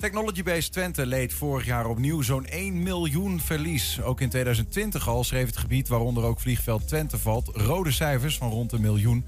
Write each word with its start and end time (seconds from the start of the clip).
Technology 0.00 0.42
Base 0.42 0.70
Twente 0.70 1.06
leed 1.06 1.32
vorig 1.32 1.66
jaar 1.66 1.86
opnieuw 1.86 2.22
zo'n 2.22 2.46
1 2.46 2.82
miljoen 2.82 3.40
verlies. 3.40 4.00
Ook 4.02 4.20
in 4.20 4.28
2020 4.28 5.08
al 5.08 5.24
schreef 5.24 5.46
het 5.46 5.56
gebied, 5.56 5.88
waaronder 5.88 6.24
ook 6.24 6.40
vliegveld 6.40 6.88
Twente 6.88 7.18
valt, 7.18 7.50
rode 7.54 7.90
cijfers 7.90 8.36
van 8.38 8.50
rond 8.50 8.72
een 8.72 8.80
miljoen. 8.80 9.24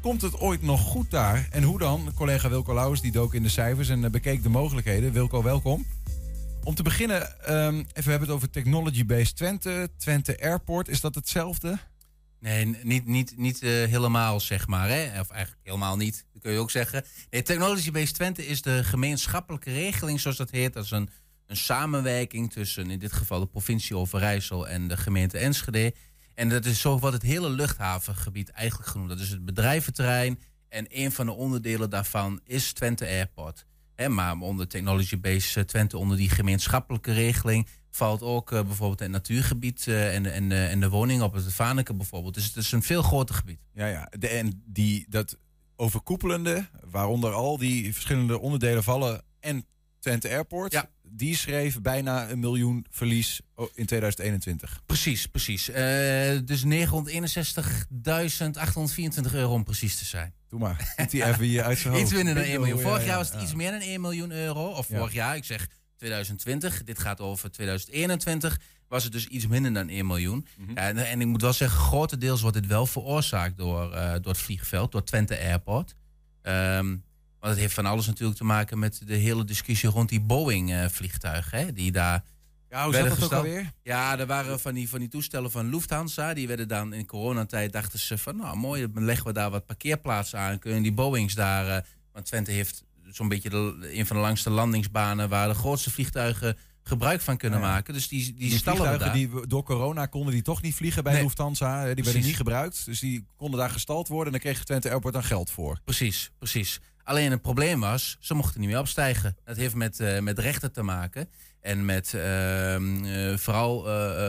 Komt 0.00 0.22
het 0.22 0.40
ooit 0.40 0.62
nog 0.62 0.80
goed 0.80 1.10
daar? 1.10 1.48
En 1.50 1.62
hoe 1.62 1.78
dan? 1.78 2.12
Collega 2.14 2.48
Wilco 2.48 2.74
Lauwers 2.74 3.00
die 3.00 3.12
dook 3.12 3.34
in 3.34 3.42
de 3.42 3.48
cijfers 3.48 3.88
en 3.88 4.04
eh, 4.04 4.10
bekeek 4.10 4.42
de 4.42 4.48
mogelijkheden. 4.48 5.12
Wilco, 5.12 5.42
welkom. 5.42 5.86
Om 6.64 6.74
te 6.74 6.82
beginnen, 6.82 7.22
um, 7.50 7.86
even 7.92 8.10
hebben 8.10 8.28
het 8.28 8.36
over 8.36 8.50
Technology 8.50 9.06
Base 9.06 9.32
Twente, 9.32 9.90
Twente 9.96 10.40
Airport. 10.40 10.88
Is 10.88 11.00
dat 11.00 11.14
hetzelfde? 11.14 11.78
Nee, 12.42 12.76
niet, 12.82 13.06
niet, 13.06 13.36
niet 13.36 13.62
uh, 13.62 13.70
helemaal, 13.70 14.40
zeg 14.40 14.66
maar. 14.66 14.88
Hè? 14.88 15.20
Of 15.20 15.30
eigenlijk 15.30 15.60
helemaal 15.62 15.96
niet, 15.96 16.26
dat 16.32 16.42
kun 16.42 16.52
je 16.52 16.58
ook 16.58 16.70
zeggen. 16.70 17.04
Nee, 17.30 17.42
Technology 17.42 17.90
Base 17.90 18.12
Twente 18.12 18.46
is 18.46 18.62
de 18.62 18.84
gemeenschappelijke 18.84 19.72
regeling, 19.72 20.20
zoals 20.20 20.36
dat 20.36 20.50
heet. 20.50 20.72
Dat 20.72 20.84
is 20.84 20.90
een, 20.90 21.08
een 21.46 21.56
samenwerking 21.56 22.52
tussen 22.52 22.90
in 22.90 22.98
dit 22.98 23.12
geval 23.12 23.40
de 23.40 23.46
provincie 23.46 23.96
Overijssel 23.96 24.68
en 24.68 24.88
de 24.88 24.96
gemeente 24.96 25.38
Enschede. 25.38 25.94
En 26.34 26.48
dat 26.48 26.64
is 26.64 26.80
zo 26.80 26.98
wat 26.98 27.12
het 27.12 27.22
hele 27.22 27.50
luchthavengebied 27.50 28.50
eigenlijk 28.50 28.90
genoemd. 28.90 29.08
Dat 29.08 29.20
is 29.20 29.30
het 29.30 29.44
bedrijventerrein. 29.44 30.38
En 30.68 30.86
een 30.88 31.12
van 31.12 31.26
de 31.26 31.32
onderdelen 31.32 31.90
daarvan 31.90 32.40
is 32.44 32.72
Twente 32.72 33.06
Airport. 33.06 33.66
He, 33.94 34.08
maar 34.08 34.38
onder 34.38 34.68
Technology 34.68 35.20
Base 35.20 35.60
eh, 35.60 35.66
Twente, 35.66 35.98
onder 35.98 36.16
die 36.16 36.30
gemeenschappelijke 36.30 37.12
regeling, 37.12 37.66
valt 37.96 38.22
ook 38.22 38.52
uh, 38.52 38.62
bijvoorbeeld 38.62 39.00
het 39.00 39.10
natuurgebied 39.10 39.86
uh, 39.86 40.14
en, 40.14 40.32
en, 40.32 40.50
uh, 40.50 40.70
en 40.70 40.80
de 40.80 40.88
woningen 40.88 41.24
op 41.24 41.32
het 41.32 41.52
Vaneke 41.52 41.94
bijvoorbeeld. 41.94 42.34
Dus 42.34 42.44
het 42.44 42.56
is 42.56 42.72
een 42.72 42.82
veel 42.82 43.02
groter 43.02 43.34
gebied. 43.34 43.60
Ja, 43.74 43.86
ja. 43.86 44.08
De, 44.18 44.28
en 44.28 44.62
die, 44.66 45.06
dat 45.08 45.38
overkoepelende, 45.76 46.68
waaronder 46.84 47.32
al 47.32 47.58
die 47.58 47.92
verschillende 47.92 48.40
onderdelen 48.40 48.82
vallen 48.82 49.22
en 49.40 49.66
Twente 49.98 50.28
Airport, 50.28 50.72
ja. 50.72 50.90
die 51.02 51.36
schreef 51.36 51.80
bijna 51.80 52.30
een 52.30 52.38
miljoen 52.38 52.86
verlies 52.90 53.40
in 53.74 53.86
2021. 53.86 54.80
Precies, 54.86 55.26
precies. 55.26 55.64
dus 56.44 56.64
961.824 56.64 56.70
euro 59.32 59.52
om 59.52 59.64
precies 59.64 59.98
te 59.98 60.04
zijn. 60.04 60.34
Doe 60.48 60.60
maar. 60.60 60.94
die 61.10 61.24
even 61.24 61.44
hier 61.44 61.62
uit 61.62 61.78
zijn 61.78 61.92
hoofd. 61.94 62.04
Iets 62.04 62.14
minder 62.14 62.34
dan 62.34 62.44
1 62.44 62.60
miljoen. 62.60 62.80
Vorig 62.80 63.04
jaar 63.04 63.16
was 63.16 63.32
het 63.32 63.42
iets 63.42 63.54
meer 63.54 63.70
dan 63.70 63.80
1 63.80 64.00
miljoen 64.00 64.30
euro. 64.30 64.66
Of 64.66 64.86
vorig 64.86 65.12
jaar, 65.12 65.36
ik 65.36 65.44
zeg 65.44 65.68
2020. 66.02 66.84
Dit 66.84 66.98
gaat 66.98 67.20
over 67.20 67.50
2021. 67.50 68.60
Was 68.88 69.04
het 69.04 69.12
dus 69.12 69.26
iets 69.26 69.46
minder 69.46 69.72
dan 69.72 69.88
1 69.88 70.06
miljoen. 70.06 70.46
Mm 70.56 70.66
-hmm. 70.66 70.76
en, 70.76 70.96
en, 70.96 71.20
ik 71.20 71.26
moet 71.26 71.40
wel 71.40 71.52
zeggen, 71.52 71.78
grotendeels 71.78 72.40
wordt 72.40 72.56
dit 72.56 72.66
wel 72.66 72.86
veroorzaakt 72.86 73.56
door, 73.56 73.92
uh, 73.94 74.12
door 74.12 74.32
het 74.32 74.38
vliegveld, 74.38 74.92
door 74.92 75.04
Twente 75.04 75.38
Airport. 75.38 75.94
Um, 76.42 77.04
want 77.38 77.54
het 77.54 77.62
heeft 77.62 77.74
van 77.74 77.86
alles 77.86 78.06
natuurlijk 78.06 78.38
te 78.38 78.44
maken 78.44 78.78
met 78.78 79.02
de 79.06 79.14
hele 79.14 79.44
discussie 79.44 79.88
rond 79.88 80.08
die 80.08 80.20
Boeing-vliegtuigen. 80.20 81.74
die 81.74 81.92
daar. 81.92 82.24
Ja, 82.68 82.84
hoe 82.84 82.94
zat 82.94 83.08
dat 83.08 83.22
ook 83.22 83.32
alweer? 83.32 83.72
Ja, 83.82 84.18
er 84.18 84.26
waren 84.26 84.60
van 84.60 84.74
die, 84.74 84.88
van 84.88 84.98
die 84.98 85.08
toestellen 85.08 85.50
van 85.50 85.70
Lufthansa. 85.70 86.34
Die 86.34 86.46
werden 86.46 86.68
dan 86.68 86.92
in 86.92 87.06
coronatijd, 87.06 87.72
dachten 87.72 87.98
ze 87.98 88.18
van, 88.18 88.36
nou 88.36 88.56
mooi, 88.56 88.92
dan 88.92 89.04
leggen 89.04 89.26
we 89.26 89.32
daar 89.32 89.50
wat 89.50 89.66
parkeerplaatsen 89.66 90.38
aan. 90.38 90.58
Kunnen 90.58 90.82
die 90.82 90.92
Boeings 90.92 91.34
daar, 91.34 91.66
uh, 91.66 91.76
want 92.12 92.26
Twente 92.26 92.50
heeft 92.50 92.84
zo'n 93.12 93.28
beetje 93.28 93.50
de, 93.50 93.90
een 93.92 94.06
van 94.06 94.16
de 94.16 94.22
langste 94.22 94.50
landingsbanen 94.50 95.28
waar 95.28 95.48
de 95.48 95.54
grootste 95.54 95.90
vliegtuigen 95.90 96.56
gebruik 96.82 97.20
van 97.20 97.36
kunnen 97.36 97.60
ja. 97.60 97.66
maken. 97.66 97.94
Dus 97.94 98.08
die, 98.08 98.24
die, 98.24 98.34
die 98.34 98.48
vliegtuigen 98.60 99.12
die 99.12 99.46
door 99.46 99.62
corona 99.62 100.06
konden 100.06 100.32
die 100.32 100.42
toch 100.42 100.62
niet 100.62 100.74
vliegen 100.74 101.02
bij 101.02 101.12
nee. 101.12 101.22
Lufthansa. 101.22 101.94
Die 101.94 102.04
werden 102.04 102.22
niet 102.22 102.36
gebruikt. 102.36 102.84
Dus 102.84 103.00
die 103.00 103.26
konden 103.36 103.58
daar 103.58 103.70
gestald 103.70 104.08
worden 104.08 104.26
en 104.26 104.40
daar 104.40 104.52
kreeg 104.52 104.64
Twente 104.64 104.90
Airport 104.90 105.14
dan 105.14 105.24
geld 105.24 105.50
voor. 105.50 105.78
Precies, 105.84 106.30
precies. 106.38 106.80
Alleen 107.04 107.30
het 107.30 107.42
probleem 107.42 107.80
was, 107.80 108.16
ze 108.20 108.34
mochten 108.34 108.60
niet 108.60 108.68
meer 108.68 108.78
opstijgen. 108.78 109.36
Dat 109.44 109.56
heeft 109.56 109.74
met, 109.74 110.00
uh, 110.00 110.18
met 110.18 110.38
rechten 110.38 110.72
te 110.72 110.82
maken. 110.82 111.28
En 111.60 111.84
met 111.84 112.12
uh, 112.14 112.78
uh, 112.78 113.36
vooral 113.36 113.82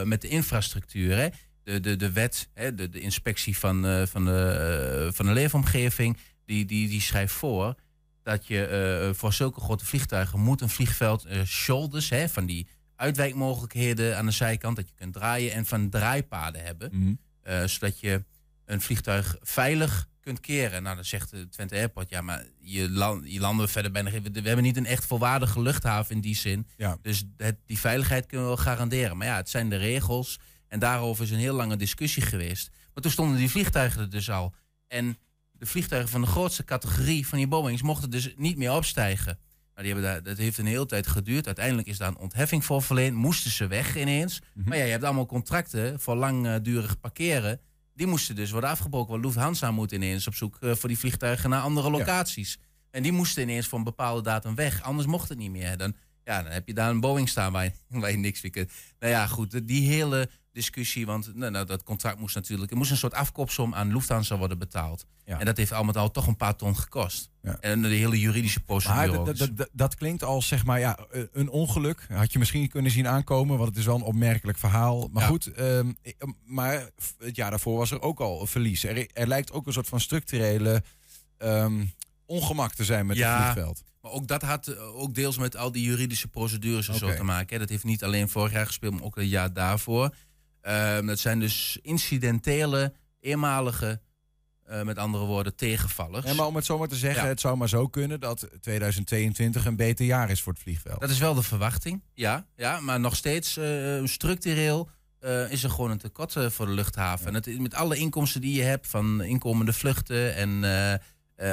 met 0.06 0.22
de 0.22 0.28
infrastructuur. 0.28 1.18
Hè. 1.18 1.28
De, 1.64 1.80
de, 1.80 1.96
de 1.96 2.12
wet, 2.12 2.50
hè, 2.54 2.76
de, 2.76 2.90
de 2.90 3.00
inspectie 3.00 3.58
van, 3.58 4.08
van, 4.08 4.26
de, 4.26 5.10
van 5.14 5.26
de 5.26 5.32
leefomgeving, 5.32 6.18
die, 6.46 6.66
die, 6.66 6.88
die 6.90 7.02
schrijft 7.02 7.34
voor 7.34 7.76
dat 8.24 8.48
je 8.48 9.08
uh, 9.10 9.14
voor 9.14 9.34
zulke 9.34 9.60
grote 9.60 9.86
vliegtuigen 9.86 10.40
moet 10.40 10.62
een 10.62 10.70
vliegveld 10.70 11.26
uh, 11.26 11.44
shoulders, 11.44 12.10
hè, 12.10 12.30
van 12.30 12.46
die 12.46 12.68
uitwijkmogelijkheden 12.96 14.18
aan 14.18 14.26
de 14.26 14.32
zijkant, 14.32 14.76
dat 14.76 14.88
je 14.88 14.96
kunt 14.96 15.14
draaien 15.14 15.54
en 15.54 15.66
van 15.66 15.90
draaipaden 15.90 16.64
hebben. 16.64 16.90
Mm 16.92 17.02
-hmm. 17.02 17.20
uh, 17.54 17.64
zodat 17.68 18.00
je 18.00 18.24
een 18.66 18.82
vliegtuig 18.82 19.38
veilig 19.42 20.08
kunt 20.20 20.40
keren. 20.40 20.84
Nou, 20.84 20.96
dan 20.96 21.06
zegt 21.06 21.30
de 21.30 21.50
Twente 21.50 21.76
Airport, 21.76 22.10
ja, 22.10 22.22
maar 22.22 22.46
je, 22.60 22.90
land, 22.90 23.32
je 23.32 23.40
landen 23.40 23.66
we 23.66 23.72
verder 23.72 23.92
bijna. 23.92 24.12
We, 24.12 24.32
we 24.32 24.42
hebben 24.42 24.64
niet 24.64 24.78
een 24.78 24.86
echt 24.86 25.06
volwaardige 25.06 25.62
luchthaven 25.62 26.16
in 26.16 26.22
die 26.22 26.36
zin. 26.36 26.68
Ja. 26.78 26.98
Dus 27.02 27.24
het, 27.38 27.58
die 27.66 27.80
veiligheid 27.80 28.26
kunnen 28.26 28.48
we 28.48 28.56
wel 28.56 28.64
garanderen. 28.64 29.18
Maar 29.18 29.28
ja, 29.28 29.36
het 29.36 29.50
zijn 29.50 29.70
de 29.70 29.76
regels. 29.76 30.40
En 30.68 30.80
daarover 30.80 31.24
is 31.24 31.32
een 31.32 31.38
heel 31.38 31.56
lange 31.56 31.76
discussie 31.76 32.24
geweest. 32.24 32.70
Maar 32.94 33.04
toen 33.04 33.12
stonden 33.12 33.38
die 33.38 33.50
vliegtuigen 33.50 34.02
er 34.02 34.10
dus 34.10 34.30
al. 34.30 34.54
En 34.88 35.18
de 35.58 35.66
vliegtuigen 35.66 36.12
van 36.12 36.22
de 36.22 36.28
grootste 36.28 36.64
categorie 36.64 37.28
van 37.28 37.38
die 37.38 37.48
Boeings 37.48 37.82
mochten 37.82 38.10
dus 38.10 38.34
niet 38.38 38.58
meer 38.58 38.72
opstijgen. 38.72 39.40
Maar 39.74 39.84
die 39.84 39.94
hebben 39.94 40.12
daar, 40.12 40.24
dat 40.24 40.38
heeft 40.38 40.58
een 40.58 40.66
hele 40.66 40.86
tijd 40.86 41.08
geduurd. 41.08 41.46
Uiteindelijk 41.46 41.88
is 41.88 41.98
daar 41.98 42.08
een 42.08 42.18
ontheffing 42.18 42.66
voor 42.66 42.82
verleend. 42.82 43.16
Moesten 43.16 43.52
ze 43.52 43.68
weg 43.68 43.98
ineens. 43.98 44.40
Mm 44.40 44.48
-hmm. 44.54 44.70
Maar 44.70 44.78
ja, 44.78 44.84
je 44.84 44.92
hebt 44.92 45.04
allemaal 45.04 45.26
contracten 45.26 46.00
voor 46.00 46.16
langdurig 46.16 47.00
parkeren. 47.00 47.60
Die 47.94 48.08
moesten 48.08 48.36
dus 48.36 48.52
worden 48.52 48.70
afgebroken. 48.70 49.12
Want 49.12 49.26
Lufthansa 49.26 49.72
moet 49.72 49.92
ineens 49.92 50.28
op 50.28 50.36
zoek 50.36 50.58
voor 50.60 50.90
die 50.90 50.98
vliegtuigen 50.98 51.50
naar 51.50 51.62
andere 51.62 51.90
locaties. 51.90 52.58
Ja. 52.60 52.68
En 52.92 53.04
die 53.04 53.12
moesten 53.12 53.44
ineens 53.44 53.68
voor 53.68 53.78
een 53.78 53.84
bepaalde 53.84 54.22
datum 54.22 54.56
weg. 54.56 54.84
Anders 54.84 55.08
mocht 55.08 55.30
het 55.30 55.38
niet 55.38 55.52
meer. 55.52 55.78
Dan, 55.78 55.96
ja, 56.24 56.44
dan 56.44 56.52
heb 56.52 56.68
je 56.68 56.74
daar 56.74 56.90
een 56.90 57.00
Boeing 57.00 57.30
staan 57.30 57.52
waar 57.52 57.64
je, 57.64 57.72
waar 58.00 58.12
je 58.12 58.18
niks 58.18 58.42
meer 58.42 58.52
kunt. 58.52 58.72
Nou 59.00 59.12
ja, 59.12 59.28
goed. 59.28 59.68
Die 59.68 59.90
hele 59.90 60.30
discussie. 60.54 61.06
Want 61.06 61.36
nou, 61.36 61.52
nou, 61.52 61.66
dat 61.66 61.84
contract 61.84 62.20
moest 62.20 62.36
natuurlijk. 62.36 62.72
Er 62.72 62.78
moest 62.78 62.92
een 62.92 62.98
soort 62.98 63.14
afkoopsom 63.14 63.74
aan 63.74 63.94
Lufthansa 63.94 64.38
worden 64.38 64.58
betaald. 64.58 65.06
Ja. 65.26 65.40
En 65.40 65.46
dat 65.46 65.58
heeft 65.58 65.72
allemaal 65.72 65.94
al 65.94 66.12
toch 66.12 66.28
een 66.28 66.36
paar 66.36 66.56
ton 66.56 66.78
gekost. 66.78 67.30
Ja. 67.42 67.58
En 67.60 67.82
de 67.82 67.88
hele 67.88 68.20
juridische 68.20 68.60
procedure. 68.60 69.24
Maar 69.24 69.68
dat, 69.72 69.96
klinkt 69.96 70.24
als 70.24 70.48
zeg 70.48 70.66
maar 70.66 70.80
ja, 70.80 70.98
een 71.32 71.50
ongeluk. 71.50 72.08
Had 72.10 72.34
je 72.34 72.40
misschien 72.40 72.70
kunnen 72.70 72.92
zien 72.92 73.08
aankomen, 73.08 73.58
want 73.58 73.70
het 73.70 73.78
is 73.78 73.86
wel 73.86 73.96
een 73.96 74.02
opmerkelijk 74.02 74.58
verhaal. 74.58 75.10
Maar 75.12 75.24
Ja. 75.24 75.30
goed, 75.30 75.60
um, 75.60 75.98
maar 76.46 76.90
het 77.18 77.36
jaar 77.36 77.50
daarvoor 77.50 77.78
was 77.78 77.92
er 77.92 78.02
ook 78.02 78.20
al 78.20 78.42
een 78.42 78.48
verlies. 78.48 78.84
Er, 78.84 79.08
er 79.14 79.28
lijkt 79.28 79.52
ook 79.52 79.68
een 79.68 79.74
soort 79.74 79.88
van 79.88 80.00
structurele 80.00 80.84
um, 81.38 81.94
ongemak 82.26 82.74
te 82.74 82.84
zijn 82.86 83.06
met 83.06 83.18
het 83.18 83.36
vliegveld. 83.36 83.84
Maar 84.02 84.12
ook 84.12 84.28
dat 84.28 84.42
had 84.42 84.68
eh, 84.68 84.96
ook 84.96 85.16
deels 85.16 85.38
met 85.38 85.58
al 85.58 85.72
die 85.72 85.84
juridische 85.84 86.28
procedures 86.28 86.88
en 86.88 86.96
zo 86.96 87.16
te 87.16 87.24
maken. 87.24 87.60
Dat 87.60 87.70
heeft 87.70 87.84
niet 87.84 88.04
alleen 88.04 88.30
vorig 88.30 88.52
jaar 88.52 88.66
gespeeld, 88.66 88.94
maar 88.94 89.04
ook 89.04 89.16
het 89.16 89.30
jaar 89.30 89.54
daarvoor. 89.54 90.16
Ehm, 90.64 91.06
dat 91.06 91.20
zijn 91.20 91.40
dus 91.40 91.80
incidentele, 91.82 92.94
eenmalige, 93.20 94.02
eh, 94.64 94.82
met 94.82 94.98
andere 94.98 95.26
woorden, 95.26 95.56
tegenvallers. 95.56 96.26
Ja, 96.26 96.34
maar 96.34 96.46
om 96.46 96.56
het 96.56 96.66
zo 96.66 96.78
maar 96.78 96.88
te 96.88 96.96
zeggen, 96.96 97.24
Ja. 97.24 97.30
het 97.30 97.40
zou 97.40 97.58
maar 97.58 97.70
zo 97.70 97.88
kunnen 97.88 98.20
dat 98.20 98.50
2022 98.62 99.66
een 99.66 99.76
beter 99.76 100.06
jaar 100.06 100.30
is 100.30 100.42
voor 100.42 100.54
het 100.54 100.62
vliegveld. 100.62 101.00
Dat 101.02 101.10
is 101.10 101.20
wel 101.20 101.34
de 101.34 101.44
verwachting, 101.44 102.04
ja. 102.14 102.46
ja 102.56 102.80
maar 102.80 103.00
nog 103.00 103.16
steeds 103.16 103.58
eh, 103.58 104.02
structureel 104.04 104.90
eh, 105.20 105.52
is 105.52 105.64
er 105.64 105.70
gewoon 105.70 105.92
een 105.92 105.98
tekort 105.98 106.34
voor 106.48 106.66
de 106.66 106.72
luchthaven. 106.72 107.28
En 107.28 107.34
het, 107.34 107.48
is 107.48 107.58
met 107.58 107.74
alle 107.74 107.98
inkomsten 107.98 108.42
die 108.42 108.56
je 108.56 108.64
hebt 108.64 108.88
van 108.88 109.22
inkomende 109.22 109.74
vluchten 109.74 110.36
en 110.36 110.64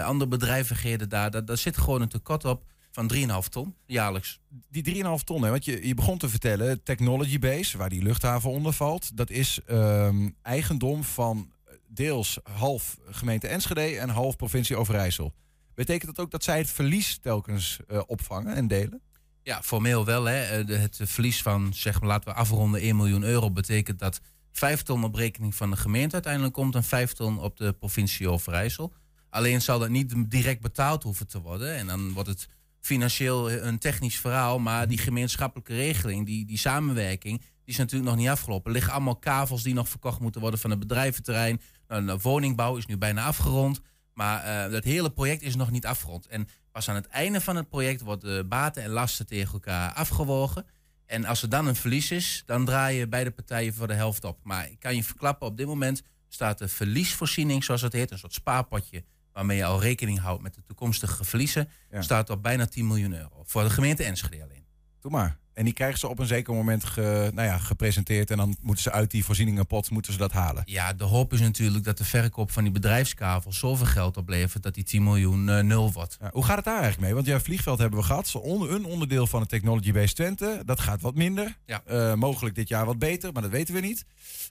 andere 0.04 0.30
bedrijvigheden 0.30 1.08
daar, 1.08 1.30
daar, 1.30 1.44
daar 1.44 1.58
zit 1.58 1.78
gewoon 1.78 2.00
een 2.02 2.08
tekort 2.08 2.44
op 2.44 2.64
van 2.92 3.12
3,5 3.14 3.48
ton 3.50 3.74
jaarlijks. 3.86 4.40
Die 4.70 4.82
3,5 5.18 5.24
ton, 5.24 5.42
hè, 5.42 5.50
want 5.50 5.64
je, 5.64 5.86
je 5.86 5.94
begon 5.94 6.18
te 6.18 6.28
vertellen, 6.28 6.82
Technology 6.82 7.38
Base, 7.38 7.78
waar 7.78 7.88
die 7.88 8.02
luchthaven 8.02 8.50
onder 8.50 8.72
valt, 8.72 9.16
dat 9.16 9.30
is 9.30 9.60
ehm, 9.66 10.28
eigendom 10.42 11.04
van 11.04 11.50
deels 11.88 12.38
half 12.42 12.96
gemeente 13.10 13.48
Enschede 13.48 13.98
en 13.98 14.08
half 14.08 14.36
provincie 14.36 14.76
Overijssel. 14.76 15.32
Betekent 15.74 16.16
dat 16.16 16.24
ook 16.24 16.30
dat 16.30 16.44
zij 16.44 16.58
het 16.58 16.70
verlies 16.70 17.18
telkens 17.18 17.78
eh, 17.88 18.00
opvangen 18.06 18.54
en 18.54 18.68
delen? 18.68 19.00
Ja, 19.42 19.62
formeel 19.62 20.04
wel. 20.04 20.24
Hè. 20.24 20.42
Eh, 20.42 20.66
de- 20.66 20.76
Het 20.76 21.00
verlies 21.02 21.42
van, 21.42 21.74
zeg 21.74 22.00
maar, 22.00 22.08
laten 22.08 22.28
we 22.32 22.38
afronden, 22.38 22.80
1 22.80 22.96
miljoen 22.96 23.22
euro 23.22 23.50
betekent 23.50 23.98
dat 23.98 24.20
5 24.52 24.82
ton 24.82 25.04
op 25.04 25.14
rekening 25.14 25.54
van 25.54 25.70
de 25.70 25.76
gemeente 25.76 26.14
uiteindelijk 26.14 26.54
komt 26.54 26.74
en 26.74 26.84
5 26.84 27.12
ton 27.12 27.38
op 27.40 27.56
de 27.56 27.72
provincie 27.72 28.28
Overijssel. 28.30 28.92
Alleen 29.30 29.62
zal 29.62 29.78
dat 29.78 29.88
niet 29.88 30.30
direct 30.30 30.60
betaald 30.60 31.02
hoeven 31.02 31.26
te 31.28 31.40
worden. 31.40 31.74
En 31.76 31.86
dan 31.86 32.12
wordt 32.12 32.28
het 32.28 32.48
financieel 32.80 33.50
een 33.50 33.78
technisch 33.78 34.18
verhaal. 34.18 34.58
Maar 34.58 34.88
die 34.88 34.98
gemeenschappelijke 34.98 35.74
regeling, 35.74 36.26
die, 36.26 36.46
die 36.46 36.58
samenwerking, 36.58 37.38
die 37.38 37.48
is 37.64 37.76
natuurlijk 37.76 38.10
nog 38.10 38.18
niet 38.18 38.28
afgelopen. 38.28 38.66
Er 38.66 38.72
liggen 38.72 38.92
allemaal 38.92 39.16
kavels 39.16 39.62
die 39.62 39.74
nog 39.74 39.88
verkocht 39.88 40.20
moeten 40.20 40.40
worden 40.40 40.60
van 40.60 40.70
het 40.70 40.78
bedrijventerrein. 40.78 41.60
Nou, 41.88 42.06
de 42.06 42.18
woningbouw 42.18 42.76
is 42.76 42.86
nu 42.86 42.98
bijna 42.98 43.24
afgerond. 43.24 43.80
Maar 44.14 44.42
eh, 44.42 44.72
dat 44.72 44.84
hele 44.84 45.10
project 45.10 45.42
is 45.42 45.56
nog 45.56 45.70
niet 45.70 45.86
afgerond. 45.86 46.26
En 46.26 46.48
pas 46.72 46.88
aan 46.88 46.94
het 46.94 47.06
einde 47.06 47.40
van 47.40 47.56
het 47.56 47.68
project 47.68 48.00
worden 48.00 48.36
de 48.36 48.44
baten 48.44 48.82
en 48.82 48.90
lasten 48.90 49.26
tegen 49.26 49.52
elkaar 49.52 49.92
afgewogen. 49.92 50.66
En 51.06 51.24
als 51.24 51.42
er 51.42 51.48
dan 51.48 51.66
een 51.66 51.76
verlies 51.76 52.10
is, 52.10 52.42
dan 52.46 52.64
draaien 52.64 53.10
beide 53.10 53.30
partijen 53.30 53.74
voor 53.74 53.86
de 53.86 53.94
helft 53.94 54.24
op. 54.24 54.38
Maar 54.42 54.70
ik 54.70 54.80
kan 54.80 54.96
je 54.96 55.04
verklappen, 55.04 55.46
op 55.46 55.56
dit 55.56 55.66
moment 55.66 56.02
staat 56.28 56.58
de 56.58 56.68
verliesvoorziening, 56.68 57.64
zoals 57.64 57.82
het 57.82 57.92
heet, 57.92 58.10
een 58.10 58.18
soort 58.18 58.34
spaarpotje 58.34 59.04
waarmee 59.32 59.56
je 59.56 59.64
al 59.64 59.80
rekening 59.80 60.18
houdt 60.20 60.42
met 60.42 60.54
de 60.54 60.62
toekomstige 60.66 61.24
verliezen, 61.24 61.68
Ja. 61.90 62.02
staat 62.02 62.30
op 62.30 62.42
bijna 62.42 62.66
10 62.66 62.86
miljoen 62.86 63.12
euro. 63.14 63.42
Voor 63.44 63.62
de 63.62 63.70
gemeente 63.70 64.04
Enschede 64.04 64.42
alleen. 64.42 64.64
Doe 65.00 65.10
maar. 65.10 65.38
En 65.52 65.64
die 65.64 65.74
krijgen 65.74 65.98
ze 65.98 66.08
op 66.08 66.18
een 66.18 66.26
zeker 66.26 66.54
moment 66.54 66.84
ge- 66.84 67.30
nou 67.34 67.48
ja, 67.48 67.58
gepresenteerd. 67.58 68.30
En 68.30 68.36
dan 68.36 68.56
moeten 68.60 68.82
ze 68.82 68.90
uit 68.92 69.10
die 69.10 69.24
voorzieningenpot 69.24 69.90
moeten 69.90 70.12
ze 70.12 70.18
dat 70.18 70.32
halen. 70.32 70.62
Ja, 70.66 70.92
de 70.92 71.04
hoop 71.04 71.32
is 71.32 71.40
natuurlijk 71.40 71.84
dat 71.84 71.98
de 71.98 72.04
verkoop 72.04 72.50
van 72.50 72.62
die 72.62 72.72
bedrijfskavels 72.72 73.58
zoveel 73.58 73.86
geld 73.86 74.16
oplevert 74.16 74.62
dat 74.62 74.74
die 74.74 74.84
10 74.84 75.02
miljoen 75.02 75.48
eh, 75.48 75.62
nul 75.62 75.92
wordt. 75.92 76.16
Ja, 76.20 76.30
hoe 76.32 76.44
gaat 76.44 76.56
het 76.56 76.64
daar 76.64 76.74
eigenlijk 76.80 77.02
mee? 77.04 77.14
Want 77.14 77.26
ja, 77.26 77.40
vliegveld 77.40 77.78
hebben 77.78 77.98
we 77.98 78.04
gehad. 78.04 78.32
Een 78.44 78.84
onderdeel 78.84 79.26
van 79.26 79.40
het 79.40 79.48
Technology 79.48 79.92
Base 79.92 80.14
Twente. 80.14 80.62
Dat 80.64 80.80
gaat 80.80 81.00
wat 81.00 81.14
minder. 81.14 81.56
Ja. 81.66 81.82
Eh, 81.86 82.14
mogelijk 82.14 82.54
dit 82.54 82.68
jaar 82.68 82.86
wat 82.86 82.98
beter, 82.98 83.32
maar 83.32 83.42
dat 83.42 83.50
weten 83.50 83.74
we 83.74 83.80
niet. 83.80 84.04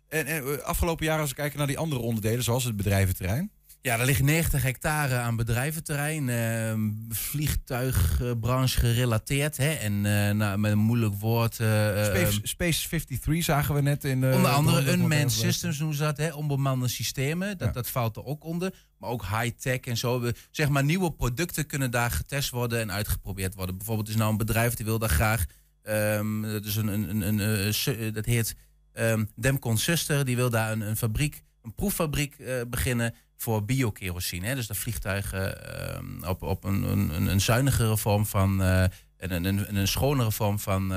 En, 0.08 0.26
en 0.26 0.44
eh, 0.44 0.64
afgelopen 0.64 1.06
jaar, 1.06 1.20
als 1.20 1.30
we 1.30 1.36
kijken 1.36 1.58
naar 1.58 1.68
die 1.68 1.78
andere 1.78 2.02
onderdelen, 2.02 2.44
zoals 2.44 2.64
het 2.64 2.76
bedrijventerrein. 2.76 3.52
Ja, 3.81 4.00
er 4.00 4.06
ligt 4.06 4.22
90 4.24 4.62
hectare 4.64 5.16
aan 5.18 5.36
bedrijventerrein, 5.36 6.30
eh, 6.30 6.74
vliegtuigbranche 7.16 8.80
gerelateerd. 8.80 9.58
Hè? 9.58 9.70
En 9.74 10.06
eh, 10.06 10.34
nou, 10.36 10.58
met 10.58 10.72
een 10.72 10.78
moeilijk 10.78 11.14
woord. 11.16 11.60
eh, 11.60 12.00
eh, 12.00 12.06
Space, 12.06 12.40
Space 12.48 12.88
53 12.88 13.44
zagen 13.44 13.76
we 13.76 13.81
net 13.81 14.04
in. 14.04 14.26
Onder 14.34 14.52
andere 14.52 14.78
de- 14.80 14.84
de- 14.86 14.92
unmanned 14.92 15.31
systems 15.31 15.78
noemen 15.78 15.98
ze 15.98 16.04
dat, 16.04 16.18
hè? 16.18 16.34
onbemande 16.34 16.88
systemen. 16.88 17.58
Dat, 17.58 17.68
Ja. 17.68 17.74
dat 17.74 17.90
valt 17.90 18.16
er 18.16 18.26
ook 18.26 18.44
onder. 18.44 18.74
Maar 18.98 19.10
ook 19.10 19.26
high-tech 19.26 19.80
en 19.80 19.98
zo. 19.98 20.20
We- 20.20 20.34
Zeg 20.52 20.70
maar, 20.70 20.84
nieuwe 20.84 21.12
producten 21.12 21.66
kunnen 21.66 21.92
daar 21.92 22.12
getest 22.12 22.50
worden 22.50 22.80
en 22.80 22.92
uitgeprobeerd 22.92 23.56
worden. 23.56 23.78
Bijvoorbeeld 23.78 24.10
is 24.10 24.16
nou 24.16 24.31
een 24.31 24.38
bedrijf 24.38 24.74
die 24.74 24.86
wil 24.86 25.00
daar 25.00 25.10
graag... 25.10 25.46
ehm, 25.84 26.42
dat, 26.42 26.66
is 26.66 26.76
een, 26.76 26.88
een, 26.88 27.22
een, 27.40 28.14
dat 28.14 28.26
heet 28.26 28.56
ehm 28.94 29.26
Demcon 29.36 29.78
Suster. 29.78 30.26
Die 30.26 30.36
wil 30.36 30.50
daar 30.50 30.72
een, 30.72 30.81
een 30.81 30.98
fabriek, 30.98 31.44
een 31.64 31.76
proeffabriek 31.76 32.36
beginnen 32.70 33.14
voor 33.42 33.66
biokerosine. 33.66 34.56
Dus 34.56 34.68
dat 34.68 34.78
vliegtuigen 34.78 35.66
ehm, 35.78 36.24
op, 36.24 36.42
op 36.42 36.64
een, 36.64 36.84
een, 36.84 37.28
een 37.28 37.42
zuinigere 37.42 37.98
vorm 37.98 38.26
van... 38.26 38.62
en 38.62 38.92
een, 39.18 39.44
een, 39.44 39.76
een 39.76 39.88
schonere 39.88 40.32
vorm 40.32 40.60
van 40.60 40.94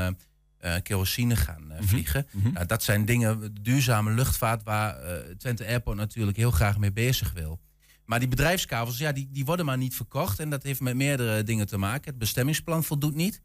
eh, 0.59 0.75
kerosine 0.83 1.37
gaan 1.37 1.67
Mhm. 1.67 1.83
vliegen. 1.85 2.27
Mhm. 2.31 2.53
Nou, 2.53 2.67
dat 2.67 2.83
zijn 2.83 3.05
dingen, 3.05 3.55
duurzame 3.63 4.11
luchtvaart, 4.11 4.63
waar 4.63 4.97
Twente 5.39 5.67
Airport 5.67 5.97
natuurlijk 5.97 6.37
heel 6.37 6.51
graag 6.51 6.79
mee 6.79 6.93
bezig 6.93 7.33
wil. 7.33 7.61
Maar 8.05 8.19
die 8.19 8.29
bedrijfskavels, 8.29 8.99
ja, 8.99 9.13
die, 9.13 9.29
die 9.33 9.45
worden 9.45 9.67
maar 9.67 9.79
niet 9.79 9.97
verkocht. 9.97 10.39
En 10.41 10.51
dat 10.51 10.63
heeft 10.63 10.81
met 10.81 10.95
meerdere 10.95 11.43
dingen 11.43 11.67
te 11.67 11.77
maken. 11.79 12.11
Het 12.11 12.19
bestemmingsplan 12.19 12.85
voldoet 12.85 13.15
niet. 13.15 13.41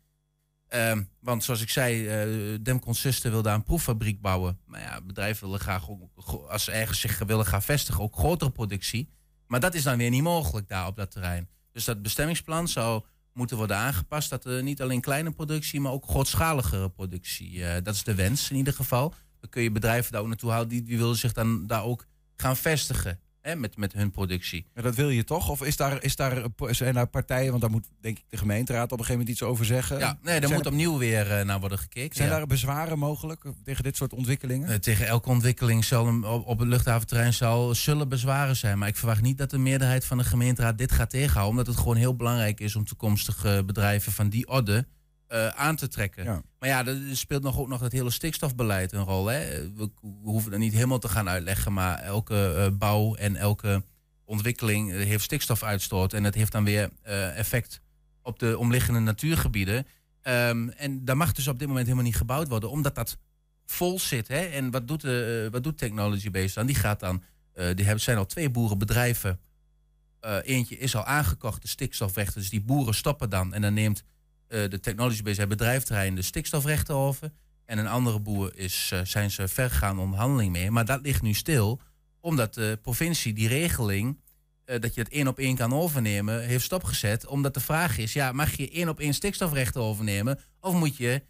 Ehm, 0.68 1.04
want 1.20 1.44
zoals 1.44 1.62
ik 1.62 1.70
zei, 1.70 2.60
Suster 2.90 3.32
wil 3.32 3.42
daar 3.42 3.56
een 3.56 3.64
proeffabriek 3.64 4.22
bouwen. 4.22 4.60
Maar 4.66 4.82
ja, 4.82 5.02
bedrijven 5.02 5.46
willen 5.46 5.60
graag, 5.60 5.90
ook, 5.90 6.02
als 6.50 6.64
ze 6.64 6.72
ergens 6.72 7.00
zich 7.00 7.18
willen 7.18 7.46
gaan 7.46 7.62
vestigen, 7.62 8.04
ook 8.04 8.16
grotere 8.16 8.52
productie. 8.52 9.10
Maar 9.48 9.60
dat 9.60 9.74
is 9.74 9.84
dan 9.84 9.98
weer 9.98 10.10
niet 10.10 10.24
mogelijk 10.24 10.68
daar 10.68 10.88
op 10.88 10.96
dat 10.96 11.12
terrein. 11.12 11.50
Dus 11.72 11.86
dat 11.86 12.02
bestemmingsplan 12.02 12.68
zou 12.68 13.04
moeten 13.34 13.58
worden 13.58 13.78
aangepast. 13.78 14.30
Dat 14.30 14.46
er 14.46 14.64
niet 14.64 14.82
alleen 14.82 15.02
kleine 15.02 15.32
productie, 15.32 15.80
maar 15.80 15.92
ook 15.92 16.06
grootschaligere 16.06 16.90
productie. 16.90 17.64
eh, 17.64 17.84
dat 17.84 17.96
is 17.96 18.04
de 18.04 18.16
wens 18.16 18.50
in 18.50 18.56
ieder 18.56 18.74
geval. 18.74 19.14
Dan 19.40 19.50
kun 19.50 19.62
je 19.62 19.72
bedrijven 19.72 20.12
daar 20.12 20.22
ook 20.22 20.28
naartoe 20.28 20.50
houden. 20.50 20.70
Die, 20.70 20.84
die 20.84 20.98
willen 20.98 21.16
zich 21.16 21.34
dan 21.34 21.68
daar 21.68 21.84
ook 21.84 22.06
gaan 22.36 22.58
vestigen 22.58 23.20
hè, 23.48 23.56
met, 23.56 23.78
met 23.78 23.94
hun 23.94 24.12
productie. 24.12 24.66
Maar 24.74 24.84
dat 24.84 24.96
wil 24.96 25.10
je 25.10 25.24
toch? 25.24 25.50
Of 25.50 25.64
is 25.64 25.78
daar, 25.78 26.04
is 26.04 26.16
daar, 26.16 26.44
zijn 26.70 26.94
daar 26.94 27.08
partijen, 27.08 27.50
want 27.50 27.62
daar 27.62 27.72
moet 27.72 27.88
denk 28.02 28.18
ik 28.18 28.24
de 28.30 28.38
gemeenteraad 28.38 28.84
op 28.92 28.92
een 28.92 29.06
gegeven 29.06 29.20
moment 29.20 29.30
iets 29.40 29.44
over 29.44 29.66
zeggen. 29.66 30.00
Ja, 30.00 30.18
nee, 30.22 30.40
daar 30.40 30.52
moet 30.52 30.66
opnieuw 30.66 30.98
weer 30.98 31.32
eh, 31.32 31.46
naar 31.46 31.60
worden 31.60 31.78
gekeken. 31.78 32.16
Zijn 32.16 32.30
ja. 32.30 32.38
daar 32.38 32.48
bezwaren 32.48 33.00
mogelijk 33.00 33.44
tegen 33.64 33.84
dit 33.84 33.96
soort 33.96 34.14
ontwikkelingen? 34.14 34.70
Eh, 34.70 34.76
tegen 34.76 35.08
elke 35.08 35.30
ontwikkeling 35.30 35.86
zal 35.86 36.08
een- 36.08 36.24
op, 36.24 36.48
op 36.48 36.60
het 36.60 36.68
luchthaventerrein 36.68 37.34
zal, 37.34 37.76
zullen 37.76 38.10
bezwaren 38.10 38.56
zijn. 38.56 38.78
Maar 38.78 38.88
ik 38.88 38.96
verwacht 38.96 39.22
niet 39.22 39.38
dat 39.38 39.50
de 39.50 39.58
meerderheid 39.58 40.06
van 40.06 40.18
de 40.18 40.24
gemeenteraad 40.24 40.78
dit 40.78 40.92
gaat 40.92 41.10
tegenhouden. 41.10 41.50
Omdat 41.50 41.68
het 41.68 41.78
gewoon 41.78 41.96
heel 41.98 42.16
belangrijk 42.16 42.60
is 42.60 42.76
om 42.76 42.86
toekomstige 42.86 43.64
bedrijven 43.66 44.12
van 44.12 44.30
die 44.30 44.48
orde 44.48 44.88
eh, 45.28 45.48
aan 45.48 45.76
te 45.76 45.88
trekken. 45.88 46.24
Ja. 46.24 46.42
Maar 46.60 46.70
ja, 46.70 46.86
er 46.86 47.18
speelt 47.18 47.44
nog 47.44 47.60
ook 47.60 47.68
nog 47.68 47.80
het 47.80 47.92
hele 47.92 48.10
stikstofbeleid 48.10 48.92
een 48.92 49.04
rol. 49.04 49.26
Hè? 49.26 49.72
We, 49.74 49.90
hoeven 50.22 50.52
het 50.52 50.60
niet 50.60 50.74
helemaal 50.74 51.00
te 51.00 51.10
gaan 51.10 51.30
uitleggen. 51.30 51.74
Maar 51.74 52.00
elke 52.00 52.54
eh, 52.54 52.78
bouw 52.78 53.16
en 53.16 53.36
elke 53.36 53.84
ontwikkeling 54.26 54.92
heeft 54.92 55.24
stikstofuitstoot. 55.24 56.14
En 56.14 56.24
dat 56.24 56.34
heeft 56.34 56.52
dan 56.52 56.64
weer 56.64 56.90
eh, 57.02 57.38
effect 57.38 57.82
op 58.22 58.40
de 58.40 58.58
omliggende 58.58 59.00
natuurgebieden. 59.00 59.88
Ehm, 60.22 60.70
en 60.70 61.06
daar 61.06 61.18
mag 61.18 61.32
dus 61.32 61.48
op 61.48 61.60
dit 61.60 61.68
moment 61.68 61.86
helemaal 61.86 62.08
niet 62.08 62.18
gebouwd 62.18 62.48
worden. 62.48 62.70
Omdat 62.70 62.96
dat 62.96 63.18
vol 63.66 64.00
zit. 64.00 64.28
Hè? 64.28 64.46
En 64.46 64.72
wat 64.72 64.88
doet, 64.88 65.02
de, 65.02 65.48
wat 65.52 65.64
doet 65.64 65.78
Technology 65.78 66.32
Base 66.32 66.54
dan? 66.54 66.66
Die 66.66 66.76
gaat 66.76 67.00
dan, 67.00 67.24
die 67.54 67.86
hebben, 67.86 68.00
zijn 68.00 68.18
al 68.18 68.26
twee 68.26 68.50
boerenbedrijven. 68.50 69.40
Eentje 70.42 70.78
is 70.78 70.96
al 70.96 71.06
aangekocht, 71.06 71.62
de 71.62 71.68
stikstofrechten. 71.68 72.42
Dus 72.42 72.50
die 72.50 72.62
boeren 72.62 72.94
stoppen 72.94 73.30
dan. 73.30 73.54
En 73.54 73.62
dan 73.62 73.74
neemt 73.74 74.04
eh, 74.48 74.70
de 74.70 74.80
Technology 74.80 75.22
Base, 75.24 75.40
het 75.40 75.50
bedrijfterrein, 75.50 76.16
de 76.16 76.22
stikstofrechten 76.22 76.96
over. 76.96 77.32
En 77.66 77.78
een 77.78 77.88
andere 77.88 78.20
boer 78.20 78.52
is, 78.58 78.90
eh, 78.94 79.00
zijn 79.04 79.32
ze 79.32 79.48
vergaande 79.48 80.02
onderhandeling 80.02 80.52
mee. 80.52 80.72
Maar 80.72 80.86
dat 80.86 81.02
ligt 81.02 81.22
nu 81.22 81.34
stil, 81.34 81.82
omdat 82.20 82.54
de 82.54 82.80
provincie 82.82 83.34
die 83.34 83.48
regeling. 83.48 84.26
eh, 84.66 84.80
dat 84.80 84.94
je 84.96 85.02
het 85.02 85.12
één 85.12 85.28
op 85.28 85.40
één 85.40 85.56
kan 85.56 85.74
overnemen, 85.74 86.42
heeft 86.44 86.64
stopgezet. 86.66 87.26
Omdat 87.28 87.54
de 87.54 87.60
vraag 87.60 87.98
is: 87.98 88.14
ja, 88.14 88.32
mag 88.32 88.54
je 88.58 88.70
één 88.72 88.90
op 88.90 89.00
één 89.00 89.14
stikstofrechten 89.14 89.82
overnemen? 89.82 90.40
Of 90.60 90.74
moet 90.74 90.98
je 90.98 91.22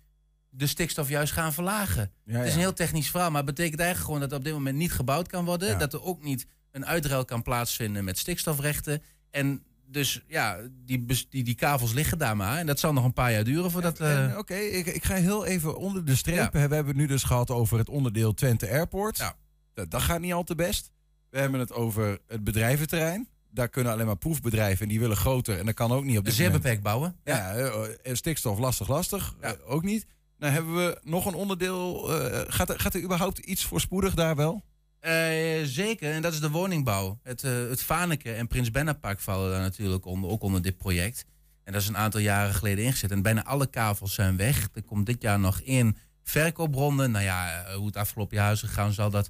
de 0.49 0.67
stikstof 0.67 1.09
juist 1.09 1.33
gaan 1.33 1.53
verlagen? 1.53 2.11
Ja, 2.25 2.37
Het 2.37 2.47
is 2.47 2.53
een 2.53 2.59
heel 2.59 2.73
technisch 2.73 3.09
verhaal, 3.09 3.29
maar 3.31 3.43
het 3.43 3.55
betekent 3.55 3.79
eigenlijk 3.79 4.05
gewoon 4.05 4.21
dat 4.21 4.31
er 4.31 4.37
op 4.37 4.43
dit 4.43 4.53
moment 4.53 4.77
niet 4.77 4.91
gebouwd 4.91 5.27
kan 5.27 5.45
worden. 5.45 5.67
Ja. 5.69 5.75
Dat 5.77 5.93
er 5.93 6.03
ook 6.03 6.23
niet 6.23 6.45
een 6.71 6.85
uitruil 6.85 7.25
kan 7.25 7.41
plaatsvinden 7.41 8.03
met 8.03 8.17
stikstofrechten. 8.17 9.01
En 9.31 9.63
dus 9.89 10.23
ja, 10.27 10.57
die, 10.85 11.05
die, 11.29 11.43
die 11.43 11.55
kavels 11.55 11.93
liggen 11.93 12.17
daar 12.17 12.37
maar. 12.37 12.57
En 12.57 12.65
dat 12.65 12.79
zal 12.79 12.93
nog 12.93 13.03
een 13.03 13.13
paar 13.13 13.31
jaar 13.31 13.43
duren 13.43 13.71
voordat... 13.71 13.99
En, 13.99 14.37
Oké, 14.37 14.55
ik, 14.55 14.85
ik 14.85 15.03
ga 15.03 15.15
heel 15.15 15.45
even 15.45 15.77
onder 15.77 16.05
de 16.05 16.15
streep. 16.15 16.53
We 16.53 16.59
hebben 16.59 16.87
het 16.87 16.95
nu 16.95 17.07
dus 17.07 17.23
gehad 17.23 17.51
over 17.51 17.77
het 17.77 17.89
onderdeel 17.89 18.33
Twente 18.33 18.69
Airport. 18.69 19.17
Ja. 19.17 19.35
Dat, 19.73 19.91
dat 19.91 20.01
gaat 20.01 20.19
niet 20.19 20.33
al 20.33 20.43
te 20.43 20.55
best. 20.55 20.91
We 21.29 21.39
hebben 21.39 21.59
het 21.59 21.73
over 21.73 22.19
het 22.27 22.43
bedrijventerrein. 22.43 23.27
Daar 23.51 23.69
kunnen 23.69 23.93
alleen 23.93 24.05
maar 24.05 24.17
proefbedrijven 24.17 24.81
en 24.81 24.89
die 24.89 24.99
willen 24.99 25.17
groter. 25.17 25.59
En 25.59 25.65
dat 25.65 25.75
kan 25.75 25.91
ook 25.91 26.03
niet 26.03 26.17
op 26.17 26.25
moment. 26.25 26.51
beperkt 26.51 26.83
bouwen. 26.83 27.15
Ja, 27.23 27.53
eh, 27.53 27.83
eh, 28.03 28.15
stikstof 28.15 28.59
lastig, 28.59 28.87
lastig. 28.87 29.35
Ja. 29.41 29.55
Ook 29.65 29.83
niet. 29.83 30.05
Nou 30.37 30.53
hebben 30.53 30.75
we 30.75 30.99
nog 31.03 31.25
een 31.25 31.33
onderdeel. 31.33 32.03
gaat, 32.47 32.69
er, 32.69 32.79
gaat 32.79 32.93
er 32.93 33.01
überhaupt 33.03 33.37
iets 33.37 33.63
voorspoedig 33.65 34.13
daar 34.13 34.35
wel? 34.35 34.63
Eh, 35.07 35.63
zeker, 35.63 36.11
en 36.13 36.21
dat 36.21 36.33
is 36.33 36.39
de 36.39 36.49
woningbouw. 36.49 37.19
Het, 37.23 37.43
eh 37.43 37.69
het 37.69 37.81
Vaneke 37.81 38.33
en 38.33 38.47
Prins 38.47 38.69
Park 39.01 39.19
vallen 39.19 39.51
daar 39.51 39.61
natuurlijk 39.61 40.05
onder, 40.05 40.29
ook 40.29 40.41
onder 40.41 40.61
dit 40.61 40.77
project. 40.77 41.25
En 41.63 41.73
dat 41.73 41.81
is 41.81 41.87
een 41.87 41.97
aantal 41.97 42.19
jaren 42.19 42.53
geleden 42.53 42.83
ingezet. 42.83 43.11
En 43.11 43.21
bijna 43.21 43.43
alle 43.43 43.67
kavels 43.67 44.13
zijn 44.13 44.37
weg. 44.37 44.69
Er 44.73 44.83
komt 44.83 45.05
dit 45.05 45.21
jaar 45.21 45.39
nog 45.39 45.61
één 45.61 45.97
verkoopronde. 46.23 47.07
Nou 47.07 47.23
ja, 47.23 47.63
eh, 47.63 47.75
hoe 47.75 47.85
het 47.85 47.95
afgelopen 47.95 48.37
jaar 48.37 48.51
is 48.51 48.59
gegaan, 48.59 48.93
zal 48.93 49.09
dat 49.09 49.29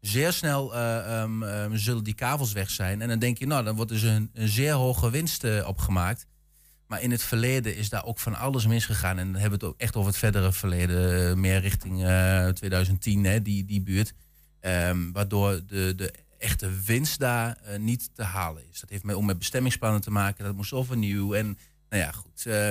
zeer 0.00 0.32
snel 0.32 0.74
eh, 0.74 1.20
ehm, 1.20 1.42
ehm, 1.42 1.76
zullen 1.76 2.04
die 2.04 2.14
kavels 2.14 2.52
weg 2.52 2.70
zijn. 2.70 3.02
En 3.02 3.08
dan 3.08 3.18
denk 3.18 3.38
je, 3.38 3.46
nou, 3.46 3.64
dan 3.64 3.76
wordt 3.76 3.90
dus 3.90 4.02
een, 4.02 4.30
zeer 4.32 4.72
hoge 4.72 5.10
winst 5.10 5.64
opgemaakt. 5.64 6.26
Maar 6.86 7.02
in 7.02 7.10
het 7.10 7.22
verleden 7.22 7.76
is 7.76 7.88
daar 7.88 8.04
ook 8.04 8.18
van 8.18 8.34
alles 8.34 8.66
misgegaan. 8.66 9.18
En 9.18 9.32
dan 9.32 9.40
hebben 9.40 9.58
we 9.58 9.64
het 9.66 9.74
ook 9.74 9.80
echt 9.80 9.96
over 9.96 10.10
het 10.10 10.18
verdere 10.18 10.52
verleden. 10.52 11.40
meer 11.40 11.60
richting 11.60 12.04
eh, 12.04 12.48
2010, 12.48 13.24
hè, 13.24 13.42
die, 13.42 13.64
die 13.64 13.82
buurt. 13.82 14.14
Ehm, 14.60 15.12
waardoor 15.12 15.60
de, 15.66 15.92
de 15.96 16.14
echte 16.38 16.70
winst 16.84 17.18
daar 17.18 17.56
eh, 17.56 17.78
niet 17.78 18.10
te 18.14 18.22
halen 18.22 18.62
is. 18.70 18.80
Dat 18.80 18.90
heeft 18.90 19.04
met, 19.04 19.14
ook 19.16 19.22
met 19.22 19.38
bestemmingsplannen 19.38 20.00
te 20.00 20.10
maken. 20.10 20.44
Dat 20.44 20.54
moest 20.54 20.72
overnieuw. 20.72 21.34
En 21.34 21.58
nou 21.88 22.02
ja, 22.02 22.12
goed. 22.12 22.46
eh, 22.46 22.70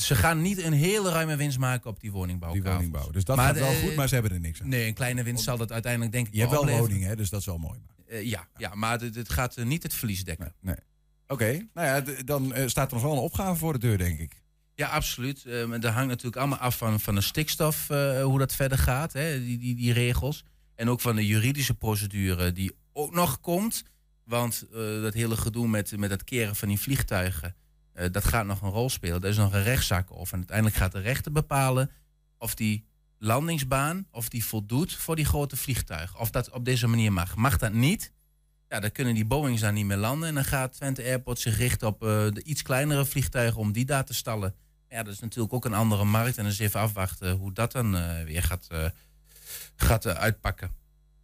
ze 0.00 0.14
gaan 0.14 0.42
niet 0.42 0.62
een 0.62 0.72
hele 0.72 1.10
ruime 1.10 1.36
winst 1.36 1.58
maken 1.58 1.90
op 1.90 2.00
die 2.00 2.12
woningbouw. 2.12 2.52
Die 2.52 2.62
woningbouw. 2.62 3.10
Dus 3.10 3.24
dat 3.24 3.36
Maar 3.36 3.46
gaat 3.46 3.58
wel 3.58 3.74
goed, 3.74 3.94
maar 3.96 4.08
ze 4.08 4.14
hebben 4.14 4.32
er 4.32 4.40
niks 4.40 4.62
aan. 4.62 4.68
Nee, 4.68 4.86
een 4.86 4.94
kleine 4.94 5.22
winst 5.22 5.44
zal 5.44 5.56
dat 5.56 5.72
uiteindelijk 5.72 6.12
denk 6.12 6.26
ik 6.26 6.32
Je 6.32 6.38
hebt 6.38 6.50
wel 6.50 6.60
opleveren. 6.60 6.86
woningen, 6.88 7.08
hè, 7.08 7.16
dus 7.16 7.30
dat 7.30 7.40
is 7.40 7.46
wel 7.46 7.58
mooi. 7.58 7.78
Eh, 8.08 8.22
ja, 8.22 8.48
ja, 8.56 8.74
maar 8.74 9.00
het, 9.00 9.30
gaat 9.32 9.56
niet 9.56 9.82
het 9.82 9.94
verlies 9.94 10.24
dekken. 10.24 10.52
Nee, 10.60 10.74
nee. 10.74 10.84
Oké, 11.26 11.66
nou 11.74 11.86
ja, 11.86 12.22
dan 12.24 12.52
staat 12.66 12.88
er 12.88 12.94
nog 12.94 13.02
wel 13.04 13.12
een 13.12 13.18
opgave 13.18 13.56
voor 13.58 13.72
de 13.72 13.78
deur, 13.78 13.98
denk 13.98 14.18
ik. 14.18 14.42
Ja, 14.74 14.88
absoluut. 14.88 15.44
Eh, 15.44 15.64
maar 15.64 15.80
dat 15.80 15.92
hangt 15.92 16.08
natuurlijk 16.08 16.36
allemaal 16.36 16.58
af 16.58 16.76
van, 16.76 17.00
van 17.00 17.14
de 17.14 17.20
stikstof, 17.20 17.88
hoe 18.22 18.38
dat 18.38 18.54
verder 18.54 18.78
gaat, 18.78 19.12
hè, 19.12 19.44
die, 19.44 19.58
die, 19.58 19.74
die 19.74 19.92
regels. 19.92 20.44
En 20.74 20.88
ook 20.88 21.00
van 21.00 21.16
de 21.16 21.26
juridische 21.26 21.74
procedure 21.74 22.52
die 22.52 22.76
ook 22.92 23.14
nog 23.14 23.40
komt. 23.40 23.82
Want 24.24 24.66
eh, 24.72 25.02
dat 25.02 25.14
hele 25.14 25.36
gedoe 25.36 25.68
met, 25.68 25.96
met 25.96 26.10
het 26.10 26.24
keren 26.24 26.56
van 26.56 26.68
die 26.68 26.80
vliegtuigen, 26.80 27.54
eh, 27.92 28.10
dat 28.10 28.24
gaat 28.24 28.46
nog 28.46 28.62
een 28.62 28.70
rol 28.70 28.90
spelen. 28.90 29.22
Er 29.22 29.28
is 29.28 29.36
nog 29.36 29.52
een 29.52 29.62
rechtszaak 29.62 30.10
over. 30.10 30.32
En 30.32 30.38
uiteindelijk 30.38 30.76
gaat 30.76 30.92
de 30.92 31.00
rechter 31.00 31.32
bepalen 31.32 31.90
of 32.38 32.54
die 32.54 32.86
landingsbaan, 33.18 34.06
of 34.10 34.28
die 34.28 34.44
voldoet 34.44 34.92
voor 34.92 35.16
die 35.16 35.24
grote 35.24 35.56
vliegtuigen. 35.56 36.20
Of 36.20 36.30
dat 36.30 36.50
op 36.50 36.64
deze 36.64 36.86
manier 36.86 37.12
mag. 37.12 37.36
Mag 37.36 37.58
dat 37.58 37.72
niet? 37.72 38.12
Ja, 38.68 38.80
dan 38.80 38.92
kunnen 38.92 39.14
die 39.14 39.24
Boeings 39.24 39.60
daar 39.60 39.72
niet 39.72 39.86
meer 39.86 39.96
landen. 39.96 40.28
En 40.28 40.34
dan 40.34 40.44
gaat 40.44 40.72
Twente 40.72 41.02
Airport 41.02 41.38
zich 41.38 41.56
richten 41.56 41.88
op 41.88 42.02
eh, 42.02 42.08
de 42.08 42.42
iets 42.42 42.62
kleinere 42.62 43.04
vliegtuigen 43.04 43.60
om 43.60 43.72
die 43.72 43.84
daar 43.84 44.04
te 44.04 44.14
stallen. 44.14 44.54
Ja, 44.88 45.02
dat 45.02 45.14
is 45.14 45.20
natuurlijk 45.20 45.54
ook 45.54 45.64
een 45.64 45.74
andere 45.74 46.04
markt. 46.04 46.38
En 46.38 46.44
dus 46.44 46.58
even 46.58 46.80
afwachten 46.80 47.36
hoe 47.36 47.52
dat 47.52 47.72
dan 47.72 47.92
weer 48.24 48.42
gaat, 48.42 48.68
gaat 49.76 50.04
eh, 50.04 50.12
uitpakken. 50.12 50.70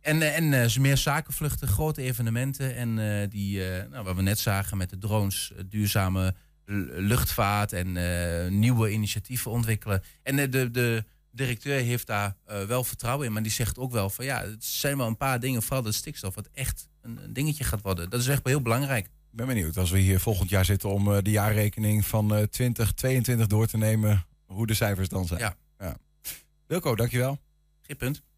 En, 0.01 0.23
eh, 0.23 0.37
en 0.37 0.53
eh, 0.53 0.77
meer 0.77 0.97
zakenvluchten, 0.97 1.69
grote 1.69 2.03
evenementen. 2.03 2.77
En 2.77 3.29
die, 3.29 3.61
nou, 3.91 4.05
wat 4.05 4.17
we 4.17 4.23
net 4.23 4.39
zagen 4.39 4.77
met 4.77 4.91
de 4.91 4.99
drones, 4.99 5.53
duurzame 5.67 6.35
luchtvaart 6.95 7.73
en 7.73 8.59
nieuwe 8.59 8.91
initiatieven 8.91 9.51
ontwikkelen. 9.51 10.03
En 10.23 10.51
de, 10.51 10.71
de 10.71 11.05
directeur 11.31 11.81
heeft 11.81 12.07
daar 12.07 12.37
wel 12.45 12.85
vertrouwen 12.85 13.27
in, 13.27 13.33
maar 13.33 13.43
die 13.43 13.53
zegt 13.53 13.79
ook 13.79 13.93
wel 13.93 14.11
van 14.11 14.25
ja, 14.25 14.43
het 14.43 14.65
zijn 14.65 14.97
wel 14.97 15.07
een 15.07 15.17
paar 15.17 15.41
dingen, 15.41 15.63
vooral 15.63 15.83
de 15.83 15.93
stikstof, 15.93 16.35
wat 16.35 16.49
echt 16.53 16.89
een, 17.03 17.25
een 17.25 17.33
dingetje 17.33 17.65
gaat 17.65 17.83
worden. 17.83 18.11
Dat 18.11 18.21
is 18.21 18.29
echt 18.29 18.41
heel 18.45 18.63
belangrijk. 18.63 19.05
Ik 19.05 19.37
ben 19.37 19.47
benieuwd 19.47 19.77
als 19.77 19.91
we 19.91 19.99
hier 19.99 20.21
volgend 20.21 20.51
jaar 20.51 20.65
zitten 20.65 20.89
om 20.89 21.23
de 21.23 21.31
jaarrekening 21.31 22.07
van 22.07 22.35
eh 22.35 22.43
2022 22.43 23.47
door 23.47 23.67
te 23.67 23.77
nemen, 23.77 24.27
hoe 24.47 24.67
de 24.67 24.75
cijfers 24.75 25.09
dan 25.09 25.27
zijn. 25.27 25.41
Ja. 25.41 25.57
Wilco, 26.71 26.95
dankjewel. 26.95 27.39
Geen 27.91 27.99
punt. 27.99 28.30